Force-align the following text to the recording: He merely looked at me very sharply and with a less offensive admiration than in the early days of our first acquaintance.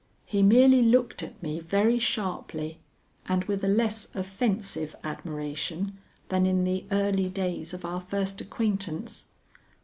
He 0.25 0.41
merely 0.41 0.81
looked 0.81 1.21
at 1.21 1.43
me 1.43 1.59
very 1.59 1.99
sharply 1.99 2.79
and 3.27 3.43
with 3.43 3.63
a 3.63 3.67
less 3.67 4.07
offensive 4.15 4.95
admiration 5.03 5.99
than 6.29 6.47
in 6.47 6.63
the 6.63 6.85
early 6.89 7.29
days 7.29 7.71
of 7.71 7.85
our 7.85 8.01
first 8.01 8.41
acquaintance. 8.41 9.25